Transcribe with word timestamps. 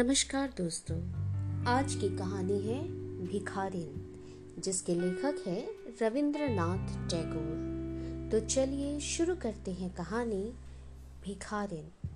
नमस्कार 0.00 0.48
दोस्तों। 0.48 0.96
आज 1.64 1.94
की 1.94 2.16
कहानी 2.16 2.60
है 2.60 2.82
भिखारिन, 3.26 4.14
जिसके 4.58 4.94
लेखक 4.94 5.44
है 5.46 5.66
रविंद्रनाथ 6.02 7.10
टैगोर। 7.10 8.30
तो 8.32 8.46
चलिए 8.46 9.00
शुरू 9.00 9.34
करते 9.34 9.70
हैं 9.70 9.94
कहानी 9.94 10.52
भिखारिन। 11.24 12.08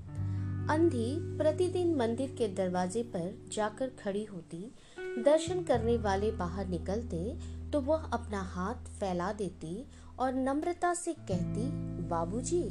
अंधी 0.71 1.39
प्रतिदिन 1.39 1.95
मंदिर 1.95 2.35
के 2.39 2.49
दरवाजे 2.49 3.03
पर 3.03 3.49
जाकर 3.53 3.89
खड़ी 3.89 4.25
होती, 4.25 4.75
दर्शन 5.01 5.63
करने 5.63 5.97
वाले 5.97 6.31
बाहर 6.31 6.67
निकलते 6.67 7.39
तो 7.71 7.81
वह 7.81 8.03
अपना 8.03 8.43
हाथ 8.43 8.75
फैला 8.75 9.33
देती 9.33 9.87
और 10.19 10.35
नम्रता 10.35 10.95
से 10.95 11.13
कहती, 11.13 11.71
बाबूजी, 12.09 12.63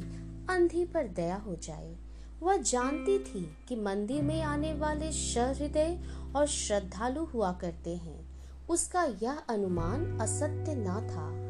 अंधी 0.50 0.84
पर 0.84 1.08
दया 1.08 1.36
हो 1.36 1.56
जाए। 1.56 2.03
वह 2.42 2.56
जानती 2.56 3.18
थी 3.18 3.56
कि 3.68 3.76
मंदिर 3.76 4.22
में 4.22 4.42
आने 4.42 4.74
वाले 4.74 5.12
सहृदय 5.12 5.98
और 6.36 6.46
श्रद्धालु 6.46 7.24
हुआ 7.24 7.52
करते 7.52 7.90
हैं। 7.90 8.24
उसका 8.68 9.04
यह 9.04 9.38
अनुमान 9.48 10.18
असत्य 10.18 10.74
न 10.78 10.84
था। 10.84 11.44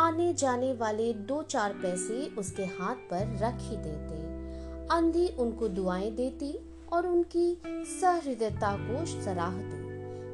आने 0.00 0.34
जाने 0.34 0.72
वाले 0.72 1.12
दो 1.12 1.42
चार 1.42 1.72
पैसे 1.72 2.26
उसके 2.26 2.62
हाथ 2.62 2.94
पर 2.94 3.38
रख 3.38 3.58
ही 3.60 3.76
देते। 3.76 4.14
अंधी 4.94 5.28
उनको 5.28 5.68
दुआएँ 5.68 6.10
देती 6.10 6.58
और 6.92 7.06
उनकी 7.06 7.62
सहृदयता 7.66 8.76
को 8.76 9.24
सराहती। 9.24 9.86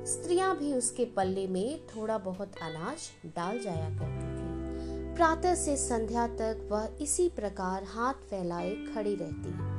स्त्रियाँ 0.06 0.58
भी 0.58 0.74
उसके 0.74 1.04
पल्ले 1.04 1.46
में 1.46 1.86
थोड़ा 1.86 2.18
बहुत 2.18 2.52
अनाज 2.62 3.30
डाल 3.36 3.58
जाया 3.58 3.90
करती 3.90 4.26
थी। 4.26 4.42
प्रातः 5.14 5.54
से 5.54 5.76
संध्या 5.76 6.26
तक 6.26 6.68
वह 6.72 6.88
इसी 7.00 7.28
प्रकार 7.28 7.84
हाथ 7.84 8.14
फैलाए 8.14 8.70
खड़ी 8.70 9.14
रहती। 9.14 9.71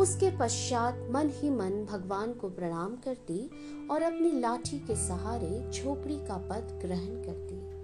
उसके 0.00 0.38
पश्चात 0.38 1.08
मन 1.10 1.30
ही 1.30 1.50
मन 1.50 1.86
भगवान 1.90 2.32
को 2.32 2.48
प्रणाम 2.48 2.96
करती 2.96 3.50
और 3.90 4.02
अपनी 4.02 4.40
लाठी 4.40 4.78
के 4.78 4.96
सहारे 4.96 5.70
झोपड़ी 5.70 6.16
का 6.16 6.36
पद 6.36 6.78
ग्रहण 6.84 7.14
करती। 7.22 7.76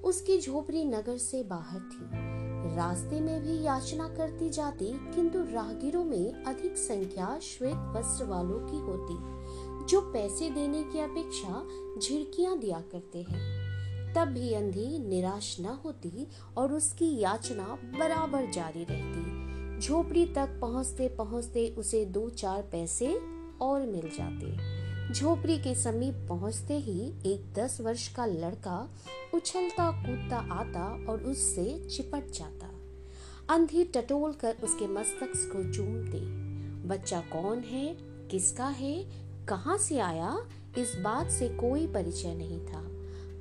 उसकी 0.00 0.40
झोपड़ी 0.40 0.84
नगर 0.84 1.16
से 1.16 1.42
बाहर 1.42 1.80
थी। 1.80 2.30
रास्ते 2.76 3.20
में 3.20 3.42
भी 3.42 3.62
याचना 3.62 4.08
करती 4.08 4.50
जाती, 4.50 4.86
किंतु 4.86 5.38
राहगीरों 5.38 6.04
में 6.04 6.44
अधिक 6.44 6.76
संख्या 6.76 7.38
श्वेत 7.42 7.94
वस्त्र 7.96 8.24
वालों 8.24 8.58
की 8.58 8.78
होती, 8.78 9.14
जो 9.86 10.00
पैसे 10.00 10.50
देने 10.50 10.82
की 10.82 11.00
अपेक्षा 11.00 11.66
झिड़कियाँ 12.00 12.58
दिया 12.58 12.80
करते 12.92 13.26
हैं। 13.30 13.60
तब 14.14 14.28
भी 14.28 14.54
अंधी 14.54 15.08
निराश 15.08 15.56
न 15.60 15.64
होती 15.64 16.28
और 16.56 16.72
उसकी 16.72 17.18
याचना 17.18 17.78
बराबर 17.98 18.50
जारी 18.50 18.84
रहती। 18.84 19.49
झोपड़ी 19.80 20.26
तक 20.26 20.58
पहुँचते 20.60 21.08
पहुँचते 21.08 21.74
उसे 21.78 22.04
दो 22.04 22.30
चार 22.30 22.62
पैसे 22.62 23.18
और 23.60 23.80
मिल 23.80 24.10
जाते। 24.20 24.80
झोपड़ी 25.14 25.58
के 25.58 25.74
समीप 25.74 26.26
पहुँचते 26.28 26.74
ही 26.74 27.12
एक 27.26 27.54
दस 27.54 27.80
वर्ष 27.80 28.08
का 28.08 28.26
लड़का 28.26 28.90
उछलता 29.34 29.90
कूदता 29.90 30.36
आता 30.36 31.06
और 31.08 31.22
उससे 31.22 31.88
चिपट 31.90 32.30
जाता। 32.30 32.70
अंधी 33.54 33.84
टटोल 33.84 34.32
कर 34.32 34.56
उसके 34.62 34.86
मस्तक 34.86 35.32
को 35.36 35.72
चूमते। 35.72 36.18
बच्चा 36.88 37.20
कौन 37.20 37.58
है? 37.58 37.96
किसका 38.30 38.66
है? 38.66 39.10
कहाँ 39.46 39.78
से 39.78 39.98
आया? 39.98 40.46
इस 40.78 40.96
बात 40.96 41.30
से 41.30 41.48
कोई 41.48 41.86
परिचय 41.86 42.34
नहीं 42.34 42.60
था। 42.60 42.86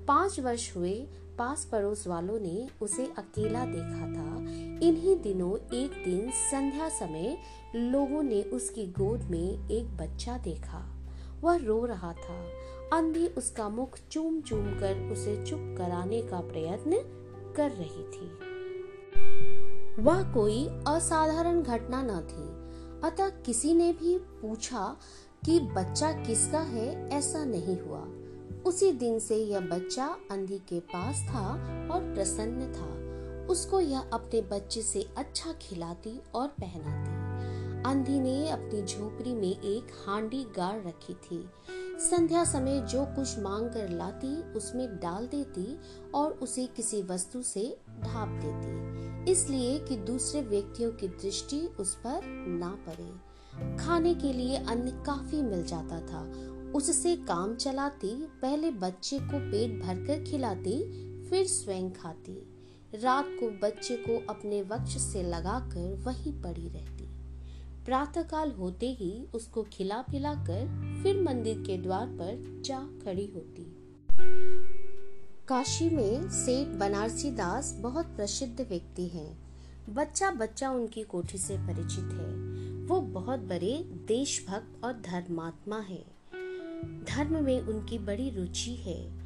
पाँच 0.05 0.39
वर्ष 0.39 0.75
हुए 0.75 1.07
पास 1.37 1.65
पड़ोस 1.65 2.07
वालों 2.07 2.39
ने 2.39 2.67
उसे 2.81 3.05
अकेला 3.17 3.65
देखा 3.65 4.13
था। 4.13 4.38
इन्हीं 4.83 5.15
दिनों 5.15 5.57
एक 5.77 5.91
दिन 5.91 6.31
संध्या 6.31 6.89
समय 6.89 7.37
लोगों 7.75 8.23
ने 8.23 8.41
उसकी 8.41 8.85
गोद 8.85 9.21
में 9.21 9.69
एक 9.69 9.97
बच्चा 9.97 10.37
देखा। 10.37 10.95
वह 11.41 11.55
रो 11.55 11.85
रहा 11.85 12.13
था। 12.13 12.49
अंधी 12.93 13.27
उसका 13.27 13.69
मुख 13.69 13.99
चूम 14.11 14.41
चूम 14.41 14.65
कर 14.65 15.09
उसे 15.11 15.45
चुप 15.45 15.75
कराने 15.77 16.21
का 16.21 16.39
प्रयत्न 16.39 16.91
कर 17.55 17.71
रही 17.71 18.03
थी। 18.03 18.49
वह 20.03 20.33
कोई 20.33 20.67
असाधारण 20.87 21.61
घटना 21.61 22.01
न 22.03 22.21
थी। 22.21 22.59
अतः 23.07 23.29
किसी 23.29 23.73
ने 23.73 23.93
भी 23.93 24.17
पूछा 24.17 24.97
कि 25.45 25.59
बच्चा 25.59 26.11
किसका 26.11 26.59
है, 26.59 27.09
ऐसा 27.09 27.45
नहीं 27.45 27.79
हुआ। 27.79 28.07
उसी 28.65 28.91
दिन 28.91 29.19
से 29.19 29.35
यह 29.35 29.59
बच्चा 29.59 30.17
अंधी 30.31 30.57
के 30.57 30.79
पास 30.79 31.15
था 31.15 31.53
और 31.91 32.13
प्रसन्न 32.13 32.73
था। 32.73 32.98
उसको 33.49 33.79
यह 33.79 33.99
अपने 33.99 34.41
बच्चे 34.41 34.81
से 34.81 35.09
अच्छा 35.17 35.53
खिलाती 35.53 36.21
और 36.35 36.47
पहनाती। 36.47 37.19
अंधी 37.89 38.19
ने 38.19 38.49
अपनी 38.49 38.81
झोपड़ी 38.81 39.33
में 39.33 39.61
एक 39.61 39.87
हांडी 40.05 40.43
गाड़ 40.43 40.87
रखी 40.87 41.13
थी। 41.13 41.49
संध्या 41.99 42.43
समय 42.43 42.81
जो 42.81 43.05
कुछ 43.05 43.39
मांग 43.39 43.69
कर 43.69 43.89
लाती, 43.89 44.53
उसमें 44.53 44.87
डाल 44.87 45.27
देती 45.27 45.79
और 46.15 46.31
उसे 46.31 46.65
किसी 46.67 47.01
वस्तु 47.01 47.41
से 47.41 47.77
ढाप 47.99 48.27
देती। 48.27 48.99
इसलिए 49.31 49.79
कि 49.79 49.95
दूसरे 49.95 50.41
व्यक्तियों 50.41 50.91
की 50.91 51.07
दृष्टि 51.07 51.59
उस 51.59 51.95
पर 51.95 52.21
ना 52.47 52.77
पड़े। 52.87 53.29
खाने 53.77 54.13
के 54.13 54.33
लिए 54.33 54.57
अन्न 54.57 55.03
काफ़ी 55.03 55.41
मिल 55.41 55.63
जाता 55.63 56.01
था। 56.01 56.33
उससे 56.75 57.15
काम 57.15 57.55
चलाती, 57.55 58.15
पहले 58.41 58.71
बच्चे 58.71 59.19
को 59.19 59.51
पेट 59.51 59.83
भरकर 59.83 60.23
खिलाती, 60.23 61.09
फिर 61.29 61.47
स्वयं 61.47 61.91
खाती। 61.91 62.48
रात 62.95 63.25
को 63.27 63.49
बच्चे 63.49 63.95
को 63.95 64.25
अपने 64.29 64.61
वक्ष 64.61 64.97
से 64.97 65.23
लगाकर 65.23 65.95
वहीं 65.95 66.41
पड़ी 66.41 66.69
रहती। 66.69 67.09
प्रातःकाल 67.85 68.51
होते 68.51 68.89
ही 68.91 69.23
उसको 69.33 69.63
खिला 69.63 70.01
पिला 70.01 70.33
कर 70.33 70.65
फिर 71.03 71.21
मंदिर 71.21 71.57
के 71.57 71.77
द्वार 71.77 72.07
पर 72.07 72.61
जा 72.65 72.79
खड़ी 72.79 73.25
होती। 73.25 73.75
काशी 75.47 75.89
में 75.89 76.29
सेठ 76.29 76.67
बनारसी 76.67 77.31
दास 77.31 77.79
बहुत 77.81 78.05
प्रसिद्ध 78.05 78.61
व्यक्ति 78.61 79.07
हैं। 79.07 79.37
बच्चा 79.89 80.31
बच्चा 80.31 80.71
उनकी 80.71 81.03
कोठी 81.03 81.37
से 81.37 81.57
परिचित 81.57 82.05
है। 82.05 82.35
वो 82.85 83.01
बहुत 83.01 83.39
बड़े 83.39 83.83
देशभक्त 84.07 84.83
और 84.83 84.93
धर्मात्मा 84.93 85.79
है। 85.79 86.05
धर्म 87.03 87.43
में 87.43 87.61
उनकी 87.61 87.99
बड़ी 87.99 88.29
रुचि 88.29 88.71
है। 88.71 89.19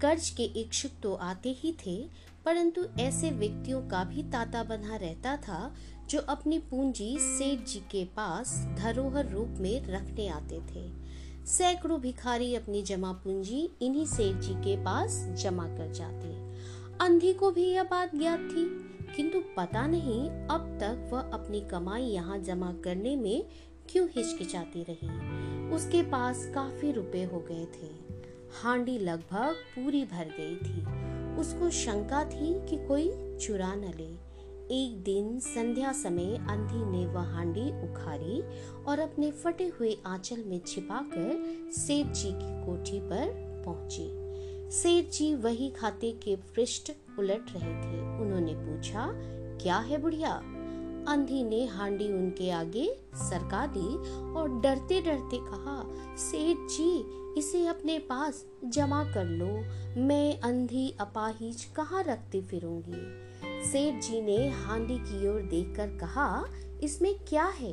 कर्ज 0.00 0.30
के 0.30 0.42
इच्छुक 0.42 0.92
तो 1.02 1.14
आते 1.14 1.52
ही 1.58 1.76
थे 1.86 2.08
परंतु 2.48 2.82
ऐसे 3.00 3.30
व्यक्तियों 3.30 3.80
का 3.82 4.04
भी 4.04 4.22
ताता 4.22 4.62
बना 4.62 4.96
रहता 4.96 5.36
था, 5.36 5.74
जो 6.10 6.18
अपनी 6.18 6.58
पूंजी 6.58 7.18
सेठ 7.18 7.66
जी 7.68 7.78
के 7.78 8.04
पास 8.04 8.68
धरोहर 8.78 9.28
रूप 9.28 9.48
में 9.48 9.86
रखने 9.86 10.28
आते 10.28 10.60
थे। 10.60 10.92
सैकड़ों 11.46 12.00
भिखारी 12.00 12.54
अपनी 12.54 12.82
जमा 12.82 13.12
पूंजी 13.12 13.70
इन्हीं 13.82 14.06
सेठ 14.06 14.36
जी 14.36 14.54
के 14.54 14.76
पास 14.84 15.28
जमा 15.42 15.66
कर 15.68 15.92
जाते। 15.92 16.28
अंधी 17.04 17.32
को 17.32 17.50
भी 17.50 17.64
यह 17.64 17.82
बात 17.82 18.14
ज्ञात 18.16 18.38
थी, 18.38 18.64
किंतु 19.16 19.40
पता 19.56 19.86
नहीं 19.86 20.30
अब 20.30 20.78
तक 20.80 21.10
वह 21.12 21.20
अपनी 21.20 21.60
कमाई 21.60 22.02
यहाँ 22.02 22.38
जमा 22.38 22.72
करने 22.84 23.16
में 23.16 23.44
क्यों 23.90 24.08
हिचकिचाती 24.16 24.82
रही। 24.82 25.10
उसके 25.74 26.02
पास 26.02 26.50
काफ़ी 26.54 26.92
रुपए 26.92 27.24
हो 27.24 27.40
गए 27.40 27.64
थे। 27.64 27.90
हांडी 28.62 28.98
लगभग 28.98 29.54
पूरी 29.74 30.04
भर 30.04 30.24
गई 30.24 30.56
थी। 30.56 31.07
उसको 31.38 31.70
शंका 31.70 32.24
थी 32.24 32.54
कि 32.68 32.86
कोई 32.88 33.10
चुरा 33.38 33.74
न 33.74 33.92
ले। 33.96 34.28
एक 34.70 35.02
दिन 35.02 35.38
संध्या 35.38 35.92
समय 35.92 36.36
अंधी 36.50 36.98
ने 36.98 37.06
वह 37.06 37.22
हांडी 37.22 37.68
उखाड़ी 37.90 38.42
और 38.84 38.98
अपने 38.98 39.30
फटे 39.30 39.64
हुए 39.64 39.98
आंचल 40.06 40.44
में 40.46 40.60
छिपाकर 40.66 41.44
सेठ 41.72 42.06
जी 42.06 42.28
की 42.28 42.66
कोठी 42.66 43.00
पर 43.00 43.32
पहुँची। 43.66 44.28
सेठ 44.70 45.10
जी 45.10 45.34
वही 45.34 45.70
खाते 45.70 46.10
के 46.12 46.36
पृष्ठ 46.36 46.92
उलट 47.18 47.46
रहे 47.56 47.74
थे। 47.74 48.00
उन्होंने 48.20 48.54
पूछा, 48.54 49.06
क्या 49.62 49.78
है 49.78 49.98
बुढ़िया? 49.98 50.42
अंधी 51.08 51.44
ने 51.44 51.66
हांडी 51.66 52.12
उनके 52.12 52.50
आगे 52.50 52.96
सरका 53.14 53.66
दी 53.66 53.96
और 54.34 54.60
डरते 54.60 55.00
डरते 55.00 55.36
कहा, 55.36 55.82
सेठ 56.16 56.56
जी, 56.56 57.04
इसे 57.40 57.66
अपने 57.66 57.98
पास 57.98 58.44
जमा 58.64 59.04
कर 59.04 59.24
लो। 59.24 59.46
मैं 60.00 60.40
अंधी 60.40 60.94
अपाहिज 61.00 61.64
कहाँ 61.64 62.02
रखती 62.02 62.40
फिरूँगी? 62.40 63.28
सेठ 63.70 64.02
जी 64.02 64.22
ने 64.22 64.48
हांडी 64.48 64.98
की 64.98 65.28
ओर 65.28 65.40
देखकर 65.42 65.86
कहा, 65.86 66.44
इसमें 66.82 67.14
क्या 67.28 67.44
है? 67.44 67.72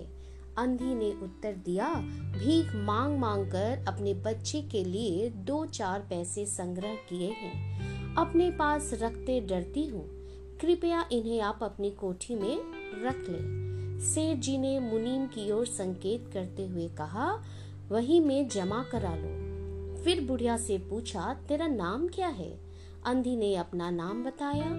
अंधी 0.58 0.96
ने 0.96 1.12
उत्तर 1.12 1.54
दिया, 1.54 1.94
भीख 2.40 2.76
मांग 2.76 3.18
मांग 3.20 3.52
कर 3.52 3.86
अपने 3.88 4.14
बच्चे 4.14 4.62
के 4.62 4.84
लिए 4.84 5.30
दो 5.30 5.66
चार 5.66 6.00
पैसे 6.00 6.46
संग्रह 6.46 6.96
किए 6.96 7.30
हैं। 7.30 8.16
अपने 8.16 8.52
पास 8.52 8.90
रखते 8.94 9.42
डरती 9.42 9.86
हूँ। 9.88 10.16
कृपया 10.62 11.10
इन्हें 11.12 11.42
आप 11.42 11.60
अपनी 11.62 11.92
कोठी 11.92 12.36
में 12.36 12.85
रख 13.04 13.30
ले। 13.30 13.66
सेठ 14.06 14.38
जी 14.38 14.58
ने 14.58 14.80
मुनीम 14.80 15.26
की 15.26 15.52
ओर 15.52 15.66
संकेत 15.66 16.30
करते 16.34 16.68
हुए 16.68 16.88
कहा, 16.88 17.44
वही 17.90 18.20
में 18.20 18.50
जमा 18.50 18.84
करा 18.84 19.16
लो। 19.16 19.46
फिर 20.04 20.22
बुढ़िया 20.22 20.58
से 20.58 20.78
पूछा, 20.78 21.34
तेरा 21.48 21.68
नाम 21.68 22.08
क्या 22.08 22.28
है? 22.28 22.60
अंधी 23.06 23.36
ने 23.36 23.56
अपना 23.56 23.90
नाम 23.90 24.24
बताया। 24.24 24.70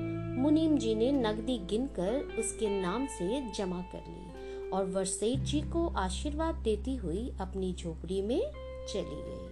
मुनीम 0.42 0.78
जी 0.78 0.94
ने 0.94 1.12
नकदी 1.12 1.58
गिनकर 1.58 2.36
उसके 2.38 2.82
नाम 2.82 3.06
से 3.06 3.52
जमा 3.52 3.80
कर 3.82 3.98
ली 3.98 4.70
और 4.70 4.84
वह 4.84 5.04
सेठ 5.04 5.38
जी 5.38 5.60
को 5.60 5.88
आशीर्वाद 5.88 6.54
देती 6.54 6.96
हुई 6.96 7.32
अपनी 7.40 7.74
झोपड़ी 7.74 8.22
में 8.22 8.50
चली 8.92 9.22
गई। 9.22 9.50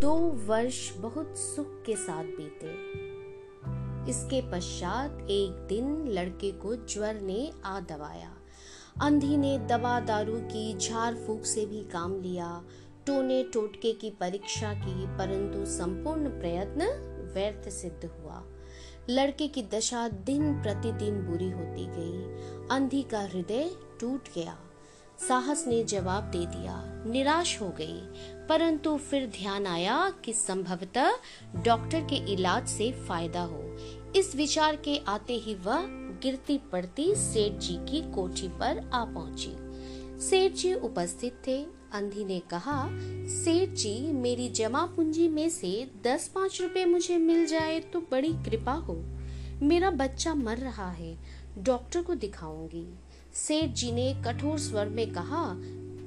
दो 0.00 0.14
वर्ष 0.46 0.96
बहुत 0.96 1.38
सुख 1.38 1.66
के 1.66 1.96
साथ 1.96 2.24
बीते। 2.24 3.11
इसके 4.08 4.50
पश्चात 4.50 5.26
एक 5.30 5.66
दिन 5.68 6.08
लड़के 6.08 6.52
को 6.52 6.76
ज्वर 6.76 7.20
ने 7.20 7.52
आ 7.64 7.80
दबाया। 7.80 8.34
अंधी 9.02 9.36
ने 9.36 9.58
दवा 9.58 10.00
दारू 10.00 10.36
की 10.36 10.78
झाड़ 10.78 11.14
फूक 11.14 11.44
से 11.44 11.66
भी 11.66 11.80
काम 11.80 12.20
लिया। 12.20 12.64
टोने 13.06 13.44
टोटके 13.44 13.92
की 13.92 14.10
परीक्षा 14.10 14.74
की, 14.74 15.06
परंतु 15.06 15.64
संपूर्ण 15.64 16.28
प्रयत्न 16.28 17.08
व्यर्थ 17.34 17.68
सिद्ध 17.68 18.04
हुआ। 18.04 18.44
लड़के 19.10 19.48
की 19.48 19.62
दशा 19.62 20.08
दिन 20.08 20.62
प्रतिदिन 20.62 21.22
बुरी 21.22 21.50
होती 21.50 21.86
गई। 21.86 22.34
अंधी 22.76 23.02
का 23.02 23.20
हृदय 23.20 23.70
टूट 24.00 24.28
गया। 24.34 24.58
साहस 25.18 25.64
ने 25.66 25.82
जवाब 25.84 26.30
दे 26.30 26.44
दिया। 26.46 26.82
निराश 27.06 27.60
हो 27.60 27.68
गई, 27.68 27.98
परंतु 28.48 28.96
फिर 29.00 29.26
ध्यान 29.26 29.66
आया 29.66 29.98
कि 30.24 30.32
संभवतः 30.32 31.12
डॉक्टर 31.64 32.00
के 32.00 32.16
इलाज 32.32 32.68
से 32.68 32.90
फ़ायदा 33.06 33.42
हो। 33.42 33.62
इस 34.16 34.34
विचार 34.36 34.76
के 34.76 34.96
आते 35.08 35.34
ही 35.34 35.54
वह 35.54 35.86
गिरती 36.22 36.58
पड़ती 36.72 37.14
सेठ 37.14 37.52
जी 37.52 37.76
की 37.90 38.00
कोठी 38.12 38.48
पर 38.50 38.78
आ 38.94 39.04
पहुँची। 39.04 39.54
सेठ 40.20 40.52
जी 40.52 40.72
उपस्थित 40.74 41.42
थे। 41.46 41.60
अंधी 41.92 42.24
ने 42.24 42.38
कहा, 42.50 42.88
सेठ 43.34 43.70
जी, 43.70 44.12
मेरी 44.12 44.48
जमा 44.48 44.84
पूंजी 44.86 45.28
में 45.28 45.48
से 45.50 45.90
दस 46.04 46.28
पाँच 46.28 46.60
रुपए 46.60 46.84
मुझे 46.84 47.16
मिल 47.18 47.46
जाए 47.46 47.80
तो 47.82 48.00
बड़ी 48.00 48.32
कृपा 48.44 48.72
हो। 48.72 48.94
मेरा 49.62 49.90
बच्चा 49.90 50.34
मर 50.34 50.58
रहा 50.58 50.90
है, 50.90 51.16
डॉक्टर 51.58 52.02
को 52.02 52.14
दिखाऊँगी। 52.14 52.86
सेठ 53.34 53.70
जी 53.70 53.92
ने 53.92 54.22
कठोर 54.24 54.58
स्वर 54.58 54.86
में 54.86 55.12
कहा, 55.12 55.56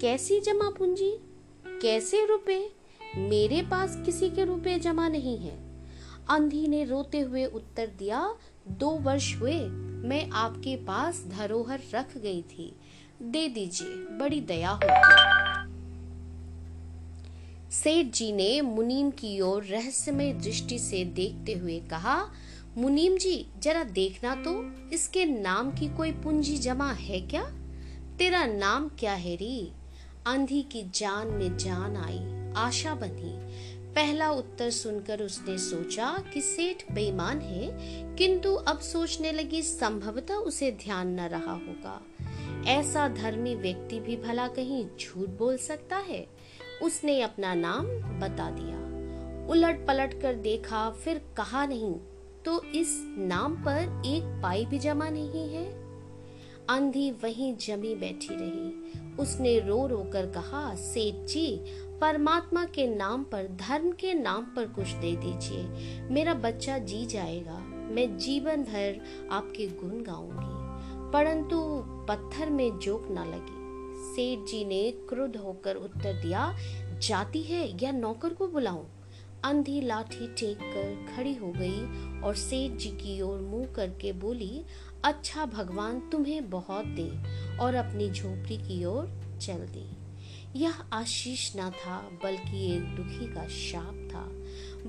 कैसी 0.01 0.39
जमा 0.39 0.69
पूंजी? 0.69 1.17
कैसे 1.81 2.25
रुपए? 2.25 2.71
मेरे 3.17 3.61
पास 3.61 4.01
किसी 4.05 4.29
के 4.29 4.45
रुपए 4.45 4.79
जमा 4.79 5.07
नहीं 5.07 5.37
है। 5.37 5.57
अंधी 6.29 6.67
ने 6.67 6.83
रोते 6.85 7.19
हुए 7.19 7.45
उत्तर 7.45 7.87
दिया, 7.87 8.35
दो 8.67 8.89
वर्ष 8.89 9.35
हुए, 9.35 9.59
मैं 10.07 10.29
आपके 10.29 10.75
पास 10.75 11.25
धरोहर 11.27 11.81
रख 11.93 12.17
गई 12.17 12.41
थी। 12.41 12.75
दे 13.21 13.47
दीजिए, 13.47 13.87
बड़ी 13.87 14.41
दया 14.41 14.69
होगी। 14.69 15.35
सेठ 17.71 18.05
जी 18.05 18.31
ने 18.31 18.61
मुनीम 18.61 19.09
की 19.09 19.41
ओर 19.41 19.63
रहस्यमय 19.63 20.33
दृष्टि 20.33 20.79
से 20.79 21.05
देखते 21.05 21.53
हुए 21.53 21.79
कहा 21.79 22.31
मुनीम 22.77 23.17
जी, 23.17 23.47
जरा 23.59 23.83
देखना 23.83 24.35
तो 24.35 24.71
इसके 24.93 25.25
नाम 25.25 25.71
की 25.71 25.87
कोई 25.87 26.11
पूंजी 26.11 26.57
जमा 26.57 26.91
है 26.91 27.21
क्या? 27.21 27.43
तेरा 28.17 28.45
नाम 28.45 28.89
क्या 28.99 29.13
है 29.13 29.35
री? 29.35 29.71
आंधी 30.27 30.61
की 30.61 30.83
जान 30.83 31.27
में 31.27 31.57
जान 31.57 31.97
आई, 31.97 32.53
आशा 32.57 32.95
बनी। 32.95 33.31
पहला 33.93 34.31
उत्तर 34.31 34.69
सुनकर 34.69 35.21
उसने 35.21 35.57
सोचा 35.57 36.23
कि 36.33 36.41
सेठ 36.41 36.91
बेईमान 36.91 37.41
है, 37.41 37.69
किंतु 38.15 38.55
अब 38.55 38.79
सोचने 38.79 39.31
लगी 39.31 39.61
संभवतः 39.61 40.33
उसे 40.33 40.71
ध्यान 40.71 41.07
न 41.07 41.19
रहा 41.19 41.53
होगा। 41.53 42.01
ऐसा 42.67 43.07
धर्मी 43.07 43.55
व्यक्ति 43.55 43.99
भी 43.99 44.17
भला 44.17 44.47
कहीं 44.47 44.85
झूठ 44.99 45.29
बोल 45.29 45.57
सकता 45.57 45.97
है? 45.97 46.27
उसने 46.81 47.21
अपना 47.21 47.53
नाम 47.53 47.85
बता 48.19 48.49
दिया। 48.49 48.85
उलट 49.47 49.87
पलट 49.87 50.21
कर 50.21 50.33
देखा, 50.33 50.89
फिर 50.89 51.17
कहा 51.37 51.65
नहीं 51.65 51.95
तो 52.45 52.63
इस 52.63 53.15
नाम 53.17 53.55
पर 53.55 54.01
एक 54.05 54.39
पाई 54.43 54.65
भी 54.65 54.79
जमा 54.79 55.09
नहीं 55.09 55.49
है। 55.49 55.85
अंधी 56.69 57.11
वहीं 57.11 57.57
जमी 57.57 57.95
बैठी 57.95 58.27
रही। 58.31 58.91
उसने 59.15 59.59
रो 59.59 59.87
रो 59.87 60.09
कर 60.13 60.25
कहा, 60.25 60.75
सेठ 60.75 61.27
जी, 61.27 61.59
परमात्मा 62.01 62.65
के 62.65 62.95
नाम 62.95 63.23
पर, 63.23 63.47
धर्म 63.47 63.91
के 63.91 64.13
नाम 64.13 64.43
पर 64.43 64.67
कुछ 64.67 64.87
दे 64.87 65.15
दीजिए। 65.15 65.67
मेरा 66.01 66.33
बच्चा 66.33 66.77
जी 66.77 67.05
जाएगा। 67.05 67.57
मैं 67.91 68.17
जीवन 68.17 68.63
भर 68.63 69.01
आपके 69.31 69.67
गुण 69.67 70.03
गाऊँगी। 70.03 70.65
परंतु 71.13 71.83
पत्थर 71.85 72.49
में 72.49 72.79
जोक 72.79 73.07
ना 73.11 73.25
लगी। 73.25 73.65
सेठ 74.15 74.49
जी 74.49 74.65
ने 74.65 74.91
क्रुद्ध 74.91 75.37
होकर 75.37 75.75
उत्तर 75.75 76.13
दिया, 76.13 76.57
जाती 76.99 77.41
है 77.41 77.83
या 77.83 77.91
नौकर 77.91 78.33
को 78.33 78.47
बुलाऊं? 78.47 78.85
अंधी 79.45 79.81
लाठी 79.81 80.27
टेक 80.27 80.57
कर 80.57 81.15
खड़ी 81.15 81.35
हो 81.35 81.53
गई 81.57 81.81
और 82.21 82.35
सेठ 82.35 82.71
जी 82.71 82.89
की 82.89 83.21
ओर 83.21 83.39
मुँह 83.39 83.67
करके 83.67 84.11
बोली 84.11 84.63
अच्छा 85.03 85.45
भगवान, 85.45 85.99
तुम्हें 85.99 86.49
बहुत 86.49 86.85
दे। 86.85 87.09
और 87.57 87.75
अपनी 87.75 88.11
झोपड़ी 88.11 88.57
की 88.57 88.85
ओर 88.85 89.21
चल 89.41 89.53
दी। 89.53 89.91
यह 90.59 90.73
आशीष 90.93 91.53
न 91.57 91.69
था, 91.69 91.97
बल्कि 92.23 92.73
एक 92.73 92.81
दुखी 92.81 93.33
का 93.33 93.47
शाप 93.47 94.09
था। 94.13 94.31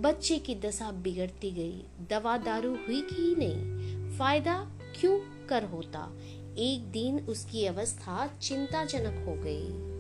बच्चे 0.01 0.39
की 0.39 0.55
दशा 0.55 0.93
बिगड़ती 0.93 1.51
गई। 1.51 1.83
दवा 2.11 2.37
दारू 2.37 2.75
हुई 2.75 3.01
कि 3.01 3.35
नहीं? 3.39 4.19
फ़ायदा 4.19 4.71
क्यों 5.01 5.47
कर 5.47 5.65
होता? 5.65 6.13
एक 6.59 6.93
दिन 6.93 7.21
उसकी 7.21 7.65
अवस्था 7.65 8.27
चिंताजनक 8.27 9.27
हो 9.27 9.35
गई। 9.35 9.96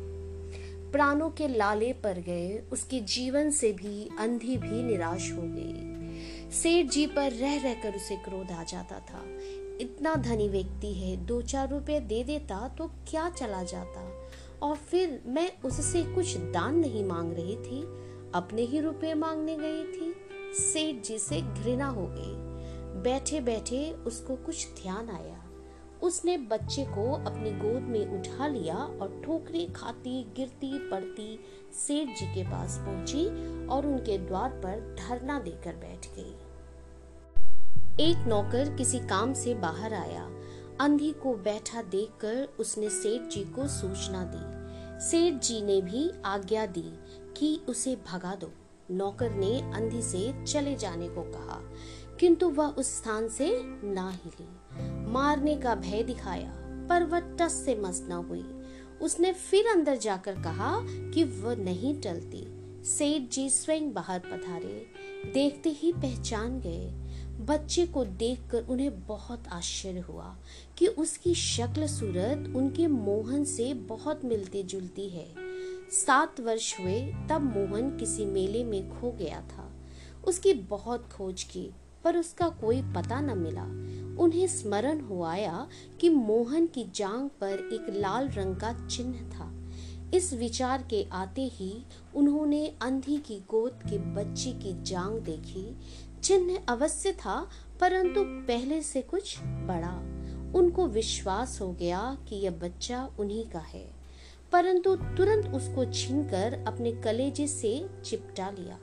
प्राणों 0.96 1.30
के 1.30 1.48
लाले 1.48 1.92
पर 1.92 2.18
गए, 2.18 2.62
उसके 2.72 3.00
जीवन 3.00 3.50
से 3.50 3.72
भी 3.72 4.10
अंधी 4.18 4.56
भी 4.56 4.82
निराश 4.82 5.32
हो 5.32 5.42
गई। 5.42 6.50
सेठ 6.50 6.86
जी 6.86 7.06
पर 7.06 7.32
रह 7.32 7.62
रहकर 7.62 7.96
उसे 7.96 8.16
क्रोध 8.16 8.50
आ 8.50 8.62
जाता 8.62 9.00
था। 9.00 9.24
इतना 9.80 10.14
धनी 10.14 10.48
व्यक्ति 10.48 10.94
है 10.94 11.16
दो 11.16 11.42
चार 11.42 11.70
रुपए 11.70 12.00
दे 12.00 12.24
देता 12.24 12.68
तो 12.68 12.86
क्या 12.86 13.30
चला 13.30 13.62
जाता? 13.62 14.28
और 14.62 14.76
फिर 14.76 15.22
मैं 15.26 15.52
उससे 15.64 16.04
कुछ 16.04 16.36
दान 16.36 16.78
नहीं 16.78 17.04
मांग 17.04 17.32
रही 17.32 17.56
थी, 17.56 17.82
अपने 18.34 18.62
ही 18.62 18.80
रुपए 18.80 19.14
मांगने 19.14 19.56
गई 19.56 19.84
थी। 19.84 20.14
सेठ 20.54 21.04
जी 21.04 21.18
से 21.18 21.40
घृणा 21.40 21.88
हो 21.88 22.06
गई। 22.06 22.34
बैठे 23.02 23.40
बैठे 23.40 23.92
उसको 23.92 24.36
कुछ 24.36 24.68
ध्यान 24.82 25.08
आया। 25.08 25.42
उसने 26.02 26.38
बच्चे 26.38 26.84
को 26.84 27.12
अपनी 27.12 27.50
गोद 27.50 27.82
में 27.82 28.06
उठा 28.06 28.46
लिया 28.46 28.76
और 28.76 29.22
ठोकरे 29.24 29.66
खाती, 29.66 30.22
गिरती, 30.36 30.90
पड़ती 30.90 31.40
सेठ 31.72 32.08
जी 32.18 32.34
के 32.34 32.42
पास 32.42 32.78
पहुँची 32.78 33.26
और 33.66 33.86
उनके 33.86 34.18
द्वार 34.18 34.50
पर 34.50 34.96
धरना 34.98 35.38
देकर 35.38 35.76
बैठ 35.76 36.06
गई। 36.06 36.34
एक 38.00 38.16
नौकर 38.16 38.76
किसी 38.76 38.98
काम 38.98 39.32
से 39.32 39.54
बाहर 39.54 39.94
आया। 39.94 40.30
अंधी 40.80 41.12
को 41.12 41.34
बैठा 41.34 41.82
देखकर 41.82 42.48
उसने 42.60 42.90
सेठ 42.90 43.22
जी 43.22 43.44
को 43.44 43.68
सूचना 43.68 44.24
दी। 44.24 44.56
सेठ 45.08 45.34
जी 45.34 45.62
ने 45.62 45.80
भी 45.80 46.10
आज्ञा 46.24 46.66
दी 46.66 46.98
कि 47.36 47.60
उसे 47.68 47.96
भगा 47.96 48.34
दो। 48.34 48.52
नौकर 48.90 49.30
ने 49.30 49.72
अंधी 49.72 50.02
से 50.02 50.44
चले 50.44 50.74
जाने 50.74 51.08
को 51.08 51.22
कहा। 51.22 51.60
किंतु 52.20 52.48
वह 52.48 52.66
उस 52.66 52.96
स्थान 52.96 53.28
से 53.28 53.62
ना 53.84 54.10
हिली। 54.10 54.48
मारने 55.12 55.56
का 55.56 55.74
भय 55.74 56.02
दिखाया, 56.02 56.52
पर 56.88 57.04
वह 57.04 57.20
टस 57.20 57.52
से 57.52 57.74
मस 57.74 58.06
न 58.08 58.12
हुई। 58.12 58.44
उसने 59.00 59.32
फिर 59.32 59.66
अंदर 59.66 59.96
जाकर 59.96 60.32
कहा 60.32 60.80
कि 60.86 61.24
वह 61.24 61.56
नहीं 61.56 62.00
टलती। 62.00 62.46
सेठ 62.84 63.22
जी 63.32 63.50
स्वयं 63.50 63.92
बाहर 63.92 64.18
पधारे, 64.18 64.86
देखते 65.34 65.70
ही 65.70 65.92
पहचान 65.92 66.60
गए। 66.60 66.92
बच्चे 67.44 67.86
को 67.86 68.04
देखकर 68.04 68.62
उन्हें 68.62 69.06
बहुत 69.06 69.48
आश्चर्य 69.48 70.00
हुआ 70.00 70.36
कि 70.78 70.86
उसकी 70.86 71.34
शक्ल 71.34 71.86
सूरत 71.86 72.52
उनके 72.56 72.86
मोहन 72.86 73.44
से 73.44 73.74
बहुत 73.74 74.24
मिलती 74.24 74.62
जुलती 74.62 75.08
है। 75.08 75.34
सात 75.90 76.40
वर्ष 76.40 76.80
हुए, 76.80 77.14
तब 77.30 77.40
मोहन 77.56 77.96
किसी 77.96 78.24
मेले 78.24 78.64
में 78.64 79.00
खो 79.00 79.10
गया 79.10 79.40
था। 79.40 79.72
उसकी 80.24 80.54
बहुत 80.54 81.08
खोज 81.12 81.42
की 81.42 81.70
पर 82.06 82.16
उसका 82.16 82.48
कोई 82.48 82.82
पता 82.82 83.20
न 83.20 83.38
मिला। 83.38 83.64
उन्हें 84.22 84.46
स्मरण 84.46 85.00
हो 85.00 85.22
आया 85.22 85.68
कि 86.00 86.08
मोहन 86.08 86.66
की 86.66 86.84
जांग 86.94 87.30
पर 87.30 87.52
एक 87.52 87.86
लाल 87.90 88.28
रंग 88.28 88.56
का 88.56 88.86
चिन्ह 88.86 89.16
था। 89.16 89.52
इस 90.14 90.32
विचार 90.32 90.82
के 90.82 91.06
आते 91.12 91.42
ही 91.42 91.86
उन्होंने 92.14 92.74
अंधी 92.82 93.18
की 93.18 93.36
गोद 93.50 93.72
के 93.72 93.98
बच्चे 93.98 94.52
की 94.52 94.82
जांग 94.82 95.20
देखी। 95.20 95.76
चिन्ह 96.22 96.60
अवश्य 96.68 97.12
था, 97.12 97.50
परंतु 97.80 98.24
पहले 98.24 98.82
से 98.82 99.02
कुछ 99.02 99.38
बड़ा। 99.40 99.96
उनको 100.58 100.86
विश्वास 100.86 101.60
हो 101.60 101.72
गया 101.72 102.18
कि 102.28 102.36
यह 102.36 102.50
बच्चा 102.50 103.10
उन्हीं 103.18 103.44
का 103.44 103.58
है। 103.58 103.90
परंतु 104.52 104.96
तुरंत 104.96 105.46
उसको 105.46 105.92
छीनकर 105.92 106.64
अपने 106.66 106.92
कलेजे 106.92 107.46
से 107.46 107.86
चिपटा 108.04 108.50
लिया। 108.50 108.78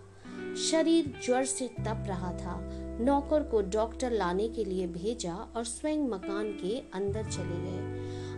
शरीर 0.55 1.19
ज्वर 1.25 1.45
से 1.45 1.67
तप 1.67 2.03
रहा 2.07 2.33
था। 2.33 2.82
नौकर 3.01 3.43
को 3.43 3.61
डॉक्टर 3.61 4.11
लाने 4.11 4.47
के 4.49 4.65
लिए 4.65 4.87
भेजा 4.87 5.33
और 5.55 5.63
स्वयं 5.63 5.97
मकान 5.97 6.51
के 6.51 6.79
अंदर 6.93 7.23
चले 7.23 7.61
गए। 7.61 7.93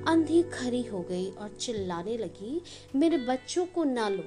अंधी 0.08 0.44
खड़ी 0.44 0.84
हो 0.84 1.02
गई 1.02 1.30
और 1.30 1.50
चिल्लाने 1.50 2.18
लगी, 2.18 2.62
मेरे 2.96 3.18
बच्चों 3.18 3.66
को 3.66 3.84
ना 3.84 4.10
लो। 4.10 4.24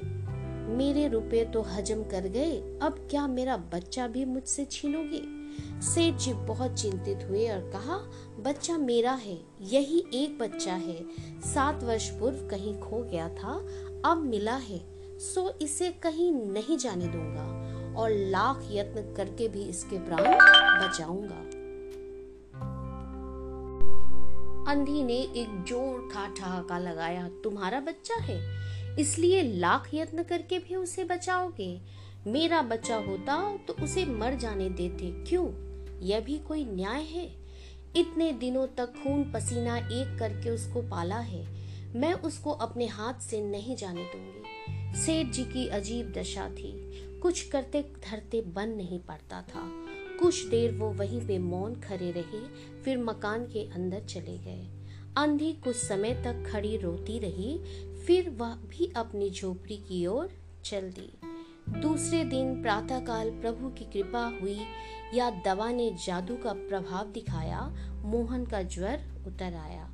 मेरे 0.77 1.09
रुपए 1.09 1.45
तो 1.45 1.63
हजम 1.63 2.03
कर 2.03 2.21
गए, 2.21 2.79
अब 2.83 3.09
क्या 3.11 3.27
मेरा 3.27 3.57
बच्चा 3.57 4.09
भी 4.09 4.25
मुझसे 4.25 4.65
छीनोगे? 4.65 5.39
सेठ 5.81 6.15
जी 6.15 6.33
बहुत 6.33 6.75
चिंतित 6.75 7.19
हुए 7.29 7.49
और 7.49 7.61
कहा, 7.61 7.97
बच्चा 8.41 8.79
मेरा 8.79 9.13
है, 9.13 9.39
यही 9.63 10.05
एक 10.15 10.39
बच्चा 10.39 10.75
है। 10.75 11.05
सात 11.41 11.85
वर्ष 11.85 12.11
पूर्व 12.11 12.37
कहीं 12.37 12.81
खो 12.81 13.03
गया 13.03 13.29
था, 13.29 13.67
अब 14.05 14.17
मिला 14.17 14.57
है, 14.57 14.81
सो 15.19 15.59
इसे 15.63 15.91
कहीं 15.91 16.33
नहीं 16.33 16.79
जाने 16.79 17.07
दूँगा। 17.07 17.58
और 17.99 18.11
लाख 18.11 18.69
यत्न 18.71 19.03
करके 19.17 19.49
भी 19.49 19.63
इसके 19.63 19.99
प्राण 19.99 20.25
बचाऊँगा। 20.81 21.45
अंधी 24.73 25.03
ने 25.03 25.17
एक 25.17 25.65
ज़ोर 25.69 26.09
का 26.15 26.27
ठहाका 26.35 26.79
लगाया, 26.79 27.29
तुम्हारा 27.45 27.81
बच्चा 27.81 28.15
है, 28.15 28.41
इसलिए 28.99 29.43
लाख 29.43 29.89
यत्न 29.95 30.23
करके 30.23 30.59
भी 30.59 30.75
उसे 30.75 31.05
बचाओगे। 31.05 31.81
मेरा 32.27 32.61
बच्चा 32.63 32.97
होता 32.97 33.37
तो 33.67 33.75
उसे 33.83 34.05
मर 34.07 34.35
जाने 34.35 34.69
देते, 34.71 35.11
क्यों? 35.25 35.47
यह 36.01 36.21
भी 36.21 36.39
कोई 36.39 36.65
न्याय 36.65 37.03
है? 37.03 37.27
इतने 37.97 38.31
दिनों 38.33 38.67
तक 38.67 38.93
खून 38.95 39.25
पसीना 39.33 39.77
एक 39.77 40.19
करके 40.19 40.51
उसको 40.51 40.83
पाला 40.83 41.19
है। 41.19 41.47
मैं 41.95 42.13
उसको 42.13 42.51
अपने 42.53 42.87
हाथ 42.87 43.21
से 43.21 43.41
नहीं 43.41 43.77
जाने 43.77 44.05
दूँगी। 44.05 44.99
सेठ 44.99 45.27
जी 45.27 45.45
की 45.45 45.67
अजीब 45.69 46.13
दशा 46.17 46.49
थी। 46.51 46.73
कुछ 47.23 47.49
करते 47.49 47.83
धरते 47.83 48.41
बन 48.41 48.69
नहीं 48.69 49.01
पड़ता 49.01 49.43
था। 49.43 49.63
कुछ 50.21 50.47
देर 50.47 50.73
वो 50.73 50.91
वहीं 50.91 51.27
पे 51.27 51.39
मौन 51.39 51.75
खड़े 51.75 52.11
रहे, 52.11 52.41
फिर 52.83 52.99
मकान 52.99 53.45
के 53.45 53.71
अंदर 53.71 54.01
चले 54.01 54.39
गए। 54.39 54.69
अंधी 55.17 55.53
कुछ 55.53 55.77
समय 55.77 56.15
तक 56.15 56.53
खड़ी 56.53 56.77
रोती 56.77 57.19
रही, 57.19 57.59
फिर 58.07 58.31
वह 58.31 58.55
भी 58.55 58.93
अपनी 58.97 59.31
झोपड़ी 59.31 59.77
की 59.77 60.07
ओर 60.07 60.31
चल 60.65 60.81
दी। 60.81 61.13
दूसरे 61.81 62.25
दिन 62.25 62.63
प्रातःकाल 62.63 63.31
प्रभु 63.31 63.69
की 63.69 63.85
कृपा 63.85 64.39
हुई, 64.43 64.61
या 65.15 65.31
दवा 65.31 65.73
ने 65.73 65.91
जादू 66.07 66.37
का 66.37 66.53
प्रभाव 66.53 67.07
दिखाया, 67.07 67.61
मोहन 68.05 68.47
का 68.47 68.63
ज्वर 68.63 69.25
उतर 69.27 69.55
आया। 69.55 69.91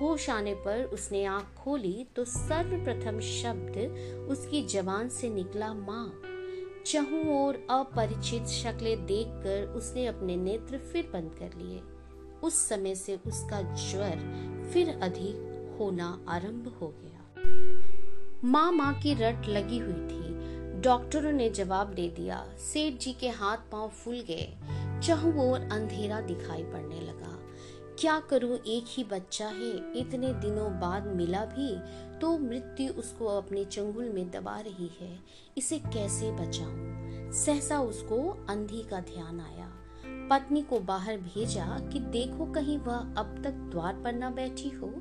होश 0.00 0.30
आने 0.30 0.54
पर 0.54 0.84
उसने 0.84 1.24
आँख 1.24 1.58
खोली 1.58 2.06
तो 2.16 2.24
सर्वप्रथम 2.24 3.20
शब्द 3.20 3.78
उसकी 4.30 4.62
जबान 4.62 5.08
से 5.08 5.28
निकला, 5.28 5.74
माँ। 5.74 6.22
चहु 6.86 7.38
और 7.38 7.66
अपरिचित 7.70 8.46
शक्लें 8.46 9.06
देखकर 9.06 9.64
उसने 9.66 10.06
अपने 10.06 10.36
नेत्र 10.36 10.78
फिर 10.78 11.10
बंद 11.12 11.30
कर 11.38 11.58
लिए। 11.58 11.82
उस 12.42 12.68
समय 12.68 12.94
से 12.94 13.16
उसका 13.16 13.62
ज्वर 13.62 14.16
फिर 14.72 14.88
अधिक 15.02 15.46
होना 15.80 16.24
आरंभ 16.28 16.78
हो 16.80 16.94
गया। 17.00 17.20
माँ 18.44 18.72
माँ 18.72 18.94
की 18.94 19.14
रट 19.14 19.46
लगी 19.46 19.78
हुई 19.78 19.92
थी। 19.92 20.30
डॉक्टरों 20.80 21.32
ने 21.32 21.50
जवाब 21.50 21.94
दे 21.94 22.08
दिया। 22.08 22.46
सेठ 22.58 23.00
जी 23.00 23.12
के 23.12 23.28
हाथ 23.28 23.56
पाँव 23.56 23.88
फूल 23.88 24.20
गए। 24.20 24.56
चहू 25.02 25.50
और 25.52 25.60
अंधेरा 25.60 26.20
दिखाई 26.20 26.62
पड़ने 26.62 27.00
लगा। 27.00 27.36
क्या 27.98 28.20
करूँ, 28.20 28.56
एक 28.56 28.84
ही 28.88 29.04
बच्चा 29.04 29.46
है। 29.46 29.98
इतने 29.98 30.32
दिनों 30.32 30.80
बाद 30.80 31.06
मिला 31.06 31.44
भी। 31.44 31.76
तो 32.20 32.38
मृत्यु 32.38 32.92
उसको 32.92 33.26
अपने 33.26 33.64
चंगुल 33.64 34.08
में 34.08 34.30
दबा 34.30 34.60
रही 34.60 34.90
है। 35.00 35.18
इसे 35.58 35.78
कैसे 35.78 36.32
बचाऊं? 36.32 37.00
सहसा 37.32 37.80
उसको 37.80 38.46
अंधी 38.50 38.82
का 38.82 39.00
ध्यान 39.00 39.40
आया। 39.40 39.72
पत्नी 40.06 40.62
को 40.62 40.80
बाहर 40.80 41.16
भेजा 41.16 41.88
कि 41.92 42.00
देखो 42.00 42.52
कहीं 42.52 42.78
वह 42.78 42.96
अब 42.96 43.40
तक 43.44 43.50
द्वार 43.50 43.94
पर 43.94 44.12
न 44.12 44.34
बैठी 44.34 44.68
हो। 44.68 44.94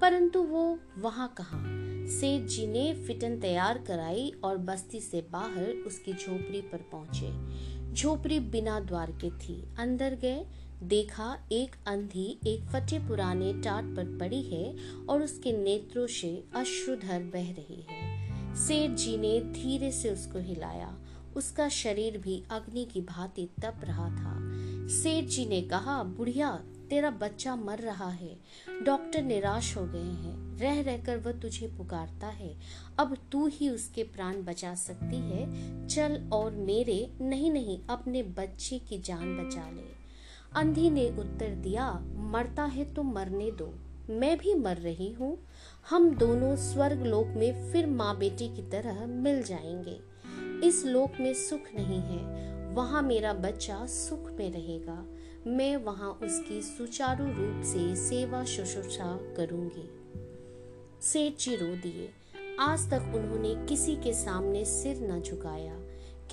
परंतु 0.00 0.42
वो 0.42 0.78
वहाँ 0.98 1.34
कहा? 1.40 1.82
सेठ 2.06 2.48
जी 2.48 2.66
ने 2.66 2.94
फिटन 2.94 3.40
तैयार 3.40 3.78
कराई 3.78 4.32
और 4.44 4.56
बस्ती 4.56 5.00
से 5.00 5.26
बाहर 5.30 5.70
उसकी 5.86 6.12
झोपड़ी 6.12 6.60
पर 6.60 6.78
पहुँचे। 6.78 7.52
झोपड़ी 7.92 8.40
बिना 8.40 8.80
द्वार 8.80 9.10
के 9.10 9.30
थी। 9.30 9.74
अंदर 9.78 10.14
गए 10.14 10.46
देखा, 10.82 11.48
एक 11.52 11.76
अंधी, 11.86 12.38
एक 12.46 12.60
फटे 12.60 12.98
पुराने 12.98 13.52
टाट 13.52 13.84
पर 13.84 14.18
पड़ी 14.18 14.42
है 14.42 14.76
और 15.08 15.22
उसके 15.22 15.52
नेत्रों 15.52 16.06
से 16.06 16.44
अश्रुधर 16.54 17.22
बह 17.22 17.52
रही 17.52 17.86
है। 17.90 18.12
सेठ 18.56 18.90
जी 18.90 19.16
ने 19.16 19.40
धीरे 19.40 19.92
से 19.92 20.10
उसको 20.10 20.38
हिलाया। 20.38 20.98
उसका 21.36 21.68
शरीर 21.68 22.18
भी 22.18 22.44
अग्नि 22.50 22.84
की 22.84 23.00
भांति 23.00 23.48
तप 23.62 23.80
रहा 23.84 24.08
था। 24.08 24.38
सेठ 24.88 25.24
जी 25.24 25.46
ने 25.46 25.62
कहा, 25.62 26.02
बुढ़िया, 26.02 26.64
तेरा 26.90 27.10
बच्चा 27.10 27.56
मर 27.56 27.78
रहा 27.78 28.10
है। 28.10 28.36
डॉक्टर 28.82 29.22
निराश 29.22 29.76
हो 29.76 29.86
गए 29.86 29.98
हैं। 29.98 30.58
रह, 30.58 30.82
रहकर 30.82 31.16
वह 31.16 31.32
तुझे 31.32 31.66
पुकारता 31.66 32.26
है। 32.26 32.56
अब 32.98 33.16
तू 33.32 33.46
ही 33.46 33.68
उसके 33.68 34.02
प्राण 34.02 34.42
बचा 34.42 34.74
सकती 34.74 35.16
है। 35.16 35.46
चल 35.88 36.30
और 36.32 36.50
मेरे, 36.50 37.12
नहीं 37.20 37.50
नहीं, 37.50 37.80
अपने 37.90 38.22
बच्चे 38.22 38.78
की 38.78 38.98
जान 38.98 39.38
बचा 39.38 39.70
ले। 39.70 40.01
अंधी 40.56 40.90
ने 40.90 41.08
उत्तर 41.08 41.54
दिया, 41.54 42.02
मरता 42.16 42.62
है 42.62 42.94
तो 42.94 43.02
मरने 43.02 43.50
दो। 43.50 43.74
मैं 44.10 44.38
भी 44.38 44.54
मर 44.54 44.76
रही 44.76 45.12
हूँ। 45.12 45.38
हम 45.90 46.10
दोनों 46.10 46.56
स्वर्ग 46.56 47.02
लोक 47.02 47.26
में 47.26 47.72
फिर 47.72 47.86
माँ 47.86 48.18
बेटी 48.18 48.48
की 48.48 48.70
तरह 48.70 49.06
मिल 49.06 49.42
जाएँगे। 49.42 50.00
इस 50.66 50.86
लोक 50.86 51.12
में 51.20 51.34
सुख 51.34 51.60
नहीं 51.60 52.00
है। 52.00 52.52
वहाँ 52.72 53.02
मेरा 53.02 53.32
बच्चा 53.32 53.86
सुख 53.86 54.32
में 54.32 54.52
रहेगा। 54.52 55.06
मैं 55.46 55.76
वहाँ 55.76 56.10
उसकी 56.22 56.62
सुचारू 56.62 57.24
रूप 57.24 57.62
से 57.64 57.96
सेवा 57.96 58.44
शुश्रूषा 58.44 59.34
करूँगी। 59.36 59.90
सेठ 61.00 61.36
जी 61.36 61.56
रो 61.56 61.76
दिए। 61.76 62.10
आज 62.60 62.90
तक 62.90 63.12
उन्होंने 63.14 63.66
किसी 63.66 63.96
के 63.96 64.12
सामने 64.12 64.64
सिर 64.64 65.00
न 65.00 65.22
झुकाया। 65.22 65.81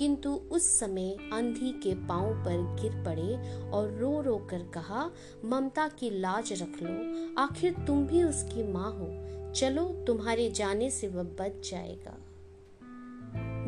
किंतु 0.00 0.30
उस 0.50 0.80
समय 0.80 1.16
अंधी 1.32 1.70
के 1.72 1.94
पाँव 1.94 2.34
पर 2.44 2.76
गिर 2.82 2.92
पड़े 3.04 3.52
और 3.70 3.90
रो 3.90 4.20
रो 4.20 4.36
कर 4.50 4.62
कहा, 4.74 5.10
ममता 5.44 5.88
की 5.88 6.10
लाज 6.10 6.52
रख 6.52 6.82
लो, 6.82 7.34
आखिर 7.42 7.72
तुम 7.86 8.06
भी 8.06 8.22
उसकी 8.22 8.62
माँ 8.72 8.90
हो, 8.92 9.52
चलो 9.52 9.84
तुम्हारे 10.06 10.50
जाने 10.50 10.90
से 10.90 11.08
वह 11.08 11.22
बच 11.22 11.70
जाएगा। 11.70 12.16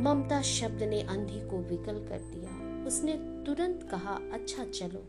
ममता 0.02 0.42
शब्द 0.42 0.82
ने 0.82 1.02
अंधी 1.02 1.40
को 1.40 1.58
विकल 1.58 1.94
कर 1.94 2.18
दिया। 2.18 2.86
उसने 2.86 3.12
तुरंत 3.46 3.88
कहा 3.90 4.18
अच्छा 4.32 4.64
चलो। 4.64 5.04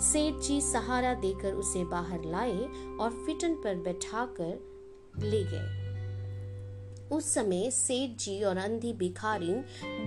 सेठ 0.00 0.34
जी 0.34 0.60
सहारा 0.60 1.14
देकर 1.14 1.52
उसे 1.52 1.84
बाहर 1.84 2.24
लाए 2.24 2.58
और 3.00 3.10
फिटन 3.26 3.54
पर 3.54 3.74
बैठाकर 3.74 4.58
ले 5.18 5.44
गए। 5.44 5.85
उस 7.12 7.34
समय 7.34 7.70
सेठ 7.70 8.18
जी 8.18 8.42
और 8.42 8.56
अंधी 8.56 8.92
भिखारी 8.92 9.54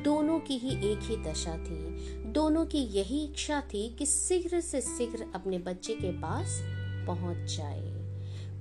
दोनों 0.01 0.39
की 0.39 0.57
ही 0.57 0.91
एक 0.91 0.99
ही 1.01 1.17
दशा 1.17 1.57
थी। 1.57 2.13
दोनों 2.23 2.65
की 2.65 2.77
यही 2.77 3.25
इच्छा 3.25 3.61
थी 3.61 3.95
कि 3.95 4.05
शीघ्र 4.05 4.61
से 4.61 4.81
शीघ्र 4.81 5.25
अपने 5.35 5.57
बच्चे 5.57 5.93
के 5.93 6.11
पास 6.11 6.59
पहुँच 7.07 7.57
जाए। 7.57 7.99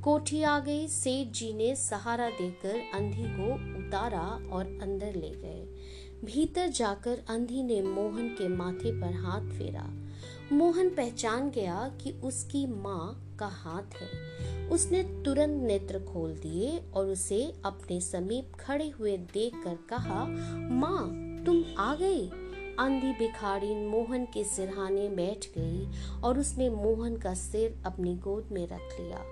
कोठी 0.02 0.42
आ 0.42 0.58
गई। 0.58 0.88
सेठ 0.88 1.28
जी 1.28 1.52
ने 1.52 1.76
सहारा 1.76 2.30
देकर 2.30 2.74
अंधी 2.94 3.24
को 3.24 3.54
उतारा 3.78 4.48
और 4.52 4.78
अंदर 4.82 5.14
ले 5.14 5.30
गए। 5.30 5.64
भीतर 6.24 6.68
जाकर 6.68 7.18
अंधी 7.28 7.62
ने 7.62 7.82
मोहन 7.82 8.28
के 8.28 8.48
माथे 8.48 9.00
पर 9.00 9.12
हाथ 9.14 9.40
फेरा। 9.40 9.90
मोहन 10.52 10.88
पहचान 10.88 11.50
गया 11.50 11.92
कि 12.02 12.10
उसकी 12.10 12.66
माँ 12.66 13.36
का 13.38 13.46
हाथ 13.46 14.02
है। 14.02 14.37
उसने 14.72 15.02
तुरंत 15.24 15.62
नेत्र 15.62 15.98
खोल 15.98 16.32
दिए 16.32 16.80
और 16.94 17.06
उसे 17.06 17.42
अपने 17.64 18.00
समीप 18.00 18.52
खड़े 18.60 18.88
हुए 18.88 19.16
देखकर 19.16 19.78
कहा, 19.88 20.24
माँ, 20.70 21.08
तुम 21.46 21.64
आ 21.78 21.94
गई 21.94 22.30
अंधी 22.78 23.12
भिखारी 23.12 23.74
मोहन 23.86 24.24
के 24.24 24.44
सिरहाने 24.44 25.08
बैठ 25.08 25.46
गई 25.58 25.88
और 26.20 26.38
उसने 26.38 26.68
मोहन 26.70 27.16
का 27.16 27.34
सिर 27.34 27.82
अपनी 27.86 28.14
गोद 28.16 28.48
में 28.52 28.66
रख 28.68 29.00
लिया। 29.00 29.24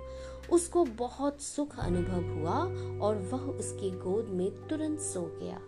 उसको 0.53 0.85
बहुत 0.85 1.43
सुख 1.43 1.79
अनुभव 1.79 2.25
हुआ 2.35 2.59
और 3.07 3.17
वह 3.33 3.39
उसकी 3.39 3.91
गोद 3.91 4.29
में 4.29 4.51
तुरंत 4.69 5.01
सो 5.01 5.23
गया। 5.43 5.61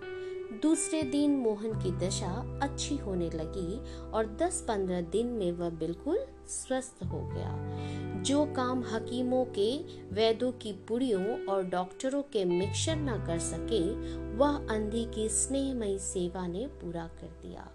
दूसरे 0.63 1.03
दिन 1.03 1.37
मोहन 1.37 1.73
की 1.73 1.91
दशा 2.07 2.61
अच्छी 2.63 2.97
होने 2.97 3.31
लगी 3.31 3.79
और 4.11 4.27
10-15 4.43 5.01
दिन 5.11 5.27
में 5.27 5.53
वह 5.53 5.71
बिल्कुल 5.71 6.19
स्वस्थ 6.49 7.05
हो 7.05 7.21
गया। 7.35 7.55
जो 8.29 8.45
काम 8.45 8.83
हकीमों 8.83 9.45
के, 9.45 9.79
वैद्यों 10.15 10.53
की 10.53 10.73
पुड़ियों 10.73 11.47
और 11.47 11.65
डॉक्टरों 11.65 12.23
के 12.23 12.45
मिक्सर 12.45 12.97
न 12.97 13.25
कर 13.27 13.39
सके, 13.39 13.81
वह 14.37 14.57
अंधी 14.71 15.05
की 15.15 15.29
स्नेहमयी 15.29 15.99
सेवा 15.99 16.47
ने 16.47 16.67
पूरा 16.67 17.07
कर 17.07 17.27
दिया। 17.27 17.69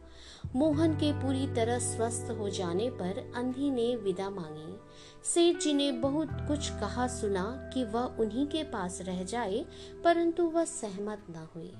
मोहन 0.55 0.93
के 0.93 1.13
पूरी 1.13 1.47
तरह 1.47 1.79
स्वस्थ 1.79 2.31
हो 2.31 2.49
जाने 2.49 2.89
पर 2.89 3.31
अंधी 3.35 3.69
ने 3.69 3.95
विदा 3.95 4.29
मांगी। 4.29 4.79
सेठ 5.23 5.57
जी 5.57 5.73
ने 5.73 5.91
बहुत 5.91 6.29
कुछ 6.31 6.69
कहा 6.69 7.07
सुना 7.07 7.71
कि 7.73 7.83
वह 7.83 8.03
उन्हीं 8.03 8.47
के 8.47 8.63
पास 8.63 9.01
रह 9.01 9.23
जाए, 9.23 9.65
परंतु 10.03 10.43
वह 10.43 10.65
सहमत 10.65 11.23
न 11.29 11.47
हुई। 11.55 11.73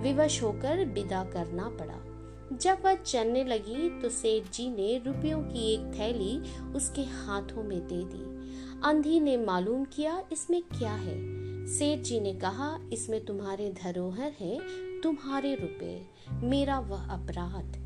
विवश 0.00 0.42
होकर 0.42 0.84
विदा 0.84 1.24
करना 1.24 1.68
पड़ा। 1.68 2.09
जब 2.52 2.78
वह 2.84 2.94
चलने 2.94 3.44
लगी 3.44 3.88
तो 4.00 4.08
सेठ 4.08 4.50
जी 4.52 4.68
ने 4.68 4.98
रुपयों 5.06 5.42
की 5.42 5.72
एक 5.74 5.80
थैली 5.98 6.38
उसके 6.72 7.02
हाथों 7.02 7.62
में 7.62 7.80
दे 7.88 8.02
दी। 8.04 8.24
अंधी 8.84 9.20
ने 9.20 9.36
मालूम 9.36 9.84
किया, 9.84 10.22
इसमें 10.32 10.62
क्या 10.62 10.92
है? 10.92 11.18
सेठ 11.66 11.98
जी 11.98 12.20
ने 12.20 12.32
कहा, 12.34 12.78
इसमें 12.92 13.24
तुम्हारे 13.24 13.70
धरोहर 13.82 14.32
है, 14.40 14.58
तुम्हारे 15.00 15.54
रुपए 15.54 16.06
मेरा 16.32 16.78
वह 16.78 17.02
अपराध। 17.04 17.76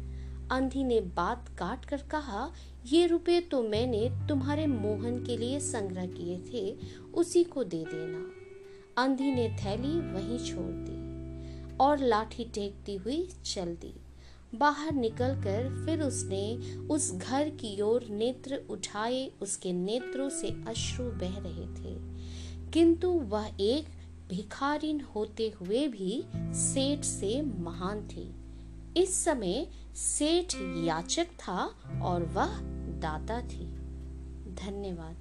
अंधी 0.53 0.85
ने 0.85 1.01
बात 1.01 1.49
काट 1.59 1.85
कर 1.85 1.97
कहा, 1.97 2.53
ये 2.87 3.07
रुपए 3.07 3.41
तो 3.41 3.63
मैंने 3.63 4.09
तुम्हारे 4.29 4.67
मोहन 4.67 5.25
के 5.25 5.37
लिए 5.37 5.61
संग्रह 5.61 6.07
किए 6.07 6.39
थे, 6.53 6.77
उसी 7.15 7.45
को 7.45 7.65
दे 7.65 7.85
देना। 7.85 8.31
अंधी 9.03 9.31
ने 9.33 9.49
थैली 9.65 10.01
वहीं 10.13 10.39
छोड़ 10.39 10.73
दी 10.73 11.77
और 11.77 11.99
लाठी 11.99 12.45
टेकती 12.45 12.97
हुई 12.97 13.29
चल 13.45 13.75
दी। 13.75 13.95
बाहर 14.59 14.93
निकलकर 14.93 15.87
फिर 15.87 16.03
उसने 16.03 16.57
उस 16.77 17.15
घर 17.15 17.51
की 17.51 17.81
ओर 17.81 18.05
नेत्र 18.05 18.63
उठाए, 18.71 19.31
उसके 19.43 19.73
नेत्रों 19.73 20.29
से 20.29 20.65
अश्रु 20.69 21.05
बह 21.05 21.39
रहे 21.39 21.67
थे। 21.67 21.99
किंतु 22.71 23.09
वह 23.09 23.51
एक 23.61 23.85
भिखारिन 24.29 25.01
होते 25.01 25.53
हुए 25.61 25.89
भी 25.89 26.25
सेठ 26.37 27.05
से 27.05 27.43
महान 27.43 28.09
थी। 28.09 28.35
इस 29.01 29.25
समय 29.25 29.67
सेठ 29.95 30.55
याचक 30.85 31.27
था 31.27 31.75
और 32.03 32.23
वह 32.23 32.59
दाता 33.01 33.41
थी। 33.41 33.67
धन्यवाद। 34.55 35.17